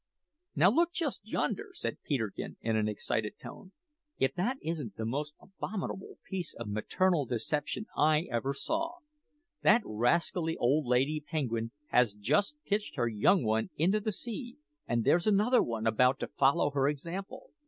"Now, 0.55 0.71
just 0.91 1.23
look 1.25 1.31
yonder!" 1.31 1.69
said 1.73 2.01
Peterkin 2.01 2.57
in 2.61 2.75
an 2.75 2.87
excited 2.87 3.37
tone. 3.37 3.71
"If 4.17 4.33
that 4.33 4.57
isn't 4.63 4.95
the 4.95 5.05
most 5.05 5.35
abominable 5.39 6.17
piece 6.27 6.55
of 6.55 6.67
maternal 6.69 7.27
deception 7.27 7.85
I 7.95 8.23
ever 8.31 8.51
saw! 8.55 8.93
That 9.61 9.83
rascally 9.85 10.57
old 10.57 10.87
lady 10.87 11.19
penguin 11.19 11.69
has 11.89 12.15
just 12.15 12.57
pitched 12.65 12.95
her 12.95 13.07
young 13.07 13.43
one 13.43 13.69
into 13.77 13.99
the 13.99 14.11
sea, 14.11 14.57
and 14.87 15.03
there's 15.03 15.27
another 15.27 15.61
about 15.85 16.19
to 16.21 16.27
follow 16.29 16.71
her 16.71 16.87
example." 16.89 17.51